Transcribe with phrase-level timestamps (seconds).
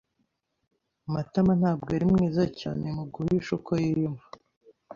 [1.13, 4.25] Matama ntabwo ari mwiza cyane mu guhisha uko yiyumva.